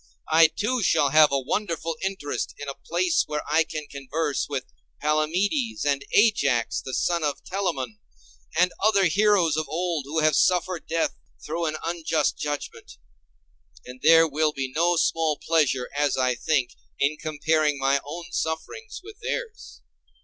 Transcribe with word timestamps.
I, 0.31 0.47
too, 0.47 0.81
shall 0.81 1.09
have 1.09 1.31
a 1.31 1.39
wonderful 1.39 1.95
interest 2.03 2.55
in 2.57 2.67
a 2.67 2.73
place 2.73 3.21
where 3.27 3.43
I 3.47 3.63
can 3.63 3.85
converse 3.87 4.47
with 4.49 4.63
Palamedes, 4.99 5.85
and 5.85 6.03
Ajax 6.13 6.81
the 6.83 6.95
son 6.95 7.23
of 7.23 7.43
Telamon, 7.43 7.99
and 8.57 8.73
other 8.83 9.05
heroes 9.05 9.55
of 9.57 9.69
old, 9.69 10.05
who 10.07 10.17
have 10.21 10.35
suffered 10.35 10.87
death 10.87 11.11
through 11.45 11.67
an 11.67 11.77
unjust 11.85 12.35
judgment; 12.35 12.93
and 13.85 13.99
there 14.01 14.27
will 14.27 14.53
be 14.53 14.71
no 14.75 14.95
small 14.95 15.37
pleasure, 15.37 15.87
as 15.95 16.17
I 16.17 16.33
think, 16.33 16.71
in 16.99 17.17
comparing 17.17 17.77
my 17.77 18.01
own 18.03 18.31
sufferings 18.31 19.01
with 19.03 19.19
theirs. 19.19 19.83